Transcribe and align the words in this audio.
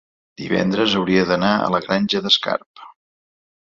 divendres 0.41 0.95
hauria 1.01 1.27
d'anar 1.33 1.53
a 1.59 1.69
la 1.77 1.85
Granja 1.87 2.25
d'Escarp. 2.27 2.87